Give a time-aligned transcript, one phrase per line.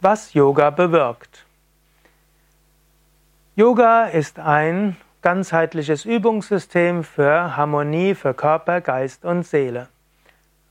[0.00, 1.44] was Yoga bewirkt.
[3.54, 9.88] Yoga ist ein ganzheitliches Übungssystem für Harmonie für Körper, Geist und Seele.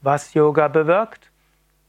[0.02, 1.30] Was Yoga bewirkt?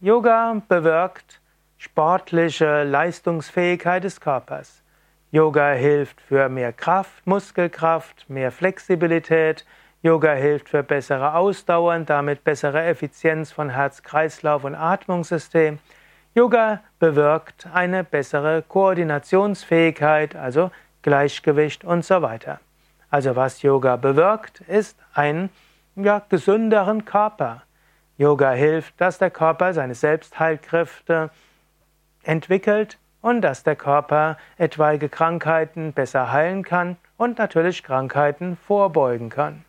[0.00, 1.40] Yoga bewirkt
[1.78, 4.82] sportliche Leistungsfähigkeit des Körpers.
[5.30, 9.64] Yoga hilft für mehr Kraft, Muskelkraft, mehr Flexibilität.
[10.02, 15.78] Yoga hilft für bessere Ausdauer und damit bessere Effizienz von Herz-Kreislauf und Atmungssystem.
[16.32, 20.70] Yoga bewirkt eine bessere Koordinationsfähigkeit, also
[21.02, 22.60] Gleichgewicht und so weiter.
[23.10, 25.50] Also was Yoga bewirkt, ist einen
[25.96, 27.62] ja, gesünderen Körper.
[28.16, 31.30] Yoga hilft, dass der Körper seine Selbstheilkräfte
[32.22, 39.64] entwickelt und dass der Körper etwaige Krankheiten besser heilen kann und natürlich Krankheiten vorbeugen kann.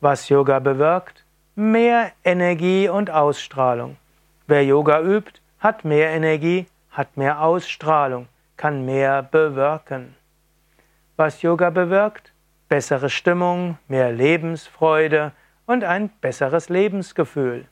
[0.00, 1.24] Was Yoga bewirkt?
[1.54, 3.98] Mehr Energie und Ausstrahlung.
[4.46, 10.16] Wer Yoga übt, hat mehr Energie, hat mehr Ausstrahlung, kann mehr bewirken.
[11.16, 12.32] Was Yoga bewirkt?
[12.68, 15.32] Bessere Stimmung, mehr Lebensfreude
[15.66, 17.66] und ein besseres Lebensgefühl.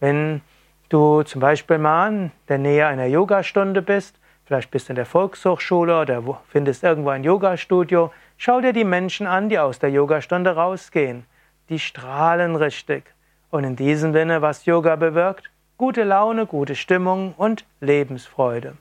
[0.00, 0.42] Wenn
[0.88, 5.06] du zum Beispiel mal in der Nähe einer Yogastunde bist, vielleicht bist du in der
[5.06, 10.54] Volkshochschule oder findest irgendwo ein Yogastudio, schau dir die Menschen an, die aus der Yogastunde
[10.54, 11.24] rausgehen.
[11.70, 13.04] Die strahlen richtig.
[13.50, 15.50] Und in diesem Sinne, was Yoga bewirkt?
[15.76, 18.76] Gute Laune, gute Stimmung und Lebensfreude.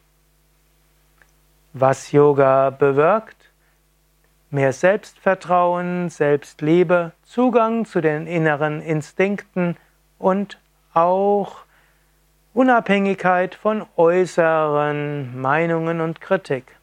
[1.74, 3.50] Was Yoga bewirkt?
[4.52, 9.76] Mehr Selbstvertrauen, Selbstliebe, Zugang zu den inneren Instinkten
[10.20, 10.60] und
[10.94, 11.64] auch
[12.54, 16.78] Unabhängigkeit von äußeren Meinungen und Kritik.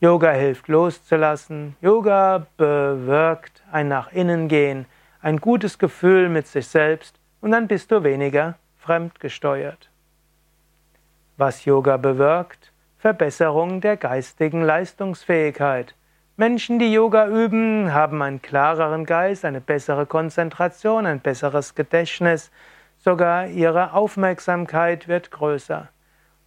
[0.00, 1.76] Yoga hilft loszulassen.
[1.82, 4.86] Yoga bewirkt ein nach innen gehen,
[5.20, 8.54] ein gutes Gefühl mit sich selbst und dann bist du weniger
[8.86, 9.90] fremdgesteuert.
[11.36, 12.72] Was Yoga bewirkt?
[12.98, 15.94] Verbesserung der geistigen Leistungsfähigkeit.
[16.36, 22.52] Menschen, die Yoga üben, haben einen klareren Geist, eine bessere Konzentration, ein besseres Gedächtnis,
[22.98, 25.88] sogar ihre Aufmerksamkeit wird größer.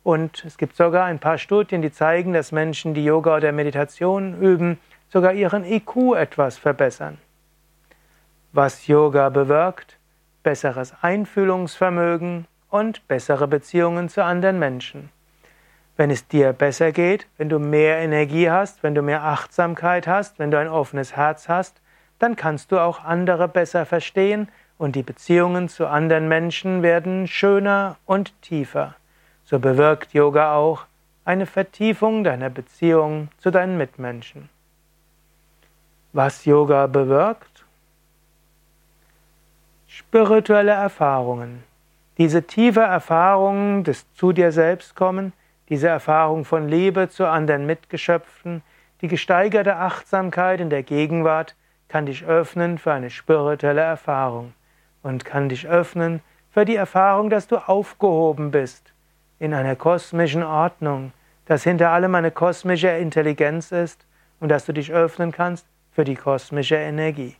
[0.03, 4.41] Und es gibt sogar ein paar Studien, die zeigen, dass Menschen, die Yoga oder Meditation
[4.41, 7.17] üben, sogar ihren IQ etwas verbessern.
[8.53, 9.98] Was Yoga bewirkt?
[10.43, 15.09] Besseres Einfühlungsvermögen und bessere Beziehungen zu anderen Menschen.
[15.97, 20.39] Wenn es dir besser geht, wenn du mehr Energie hast, wenn du mehr Achtsamkeit hast,
[20.39, 21.81] wenn du ein offenes Herz hast,
[22.19, 27.97] dann kannst du auch andere besser verstehen und die Beziehungen zu anderen Menschen werden schöner
[28.05, 28.95] und tiefer.
[29.43, 30.85] So bewirkt Yoga auch
[31.25, 34.49] eine Vertiefung deiner Beziehung zu deinen Mitmenschen.
[36.13, 37.48] Was Yoga bewirkt?
[39.89, 41.63] Spirituelle Erfahrungen.
[42.19, 45.33] Diese tiefe Erfahrung des zu dir selbst kommen,
[45.67, 48.61] diese Erfahrung von Liebe zu anderen Mitgeschöpfen,
[49.01, 51.55] die gesteigerte Achtsamkeit in der Gegenwart
[51.87, 54.53] kann dich öffnen für eine spirituelle Erfahrung
[55.01, 56.21] und kann dich öffnen
[56.51, 58.93] für die Erfahrung, dass du aufgehoben bist
[59.39, 61.13] in einer kosmischen Ordnung,
[61.47, 64.05] dass hinter allem eine kosmische Intelligenz ist
[64.39, 67.35] und dass du dich öffnen kannst für die kosmische Energie.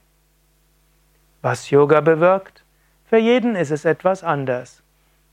[1.42, 2.66] Was Yoga bewirkt?
[3.06, 4.84] Für jeden ist es etwas anders.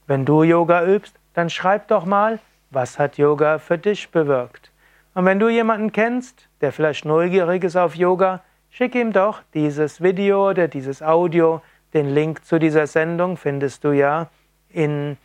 [0.06, 2.38] Wenn du Yoga übst, dann schreib doch mal,
[2.70, 4.70] was hat Yoga für dich bewirkt?
[5.14, 10.00] Und wenn du jemanden kennst, der vielleicht neugierig ist auf Yoga, schick ihm doch dieses
[10.00, 11.60] Video oder dieses Audio.
[11.92, 14.28] Den Link zu dieser Sendung findest du ja
[14.68, 15.16] in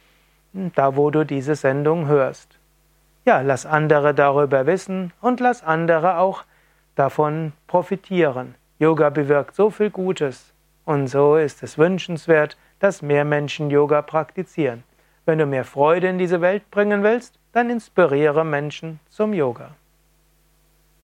[0.53, 2.57] da, wo du diese Sendung hörst.
[3.23, 6.43] Ja, lass andere darüber wissen und lass andere auch
[6.95, 8.55] davon profitieren.
[8.79, 10.50] Yoga bewirkt so viel Gutes.
[10.91, 14.83] Und so ist es wünschenswert, dass mehr Menschen Yoga praktizieren.
[15.25, 19.73] Wenn du mehr Freude in diese Welt bringen willst, dann inspiriere Menschen zum Yoga.